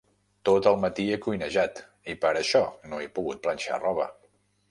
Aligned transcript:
Tot 0.49 0.67
el 0.69 0.77
matí 0.85 1.03
he 1.09 1.17
cuinejat 1.25 1.81
i 2.13 2.17
per 2.25 2.33
això 2.39 2.63
no 2.93 3.01
he 3.03 3.09
pogut 3.19 3.43
planxar 3.47 3.81
roba. 3.87 4.09